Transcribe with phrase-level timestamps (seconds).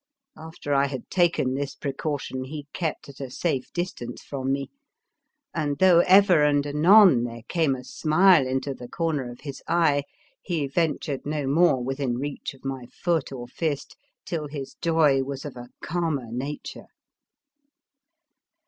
[0.35, 4.71] After I had taken this precaution, he kept at a safe distance from me,
[5.53, 10.05] and though ever and anon there came a smile into the corner of his eye,
[10.41, 13.95] he ventured no more within reach of my foot or fist
[14.25, 16.87] till his joy was of a calmer nature.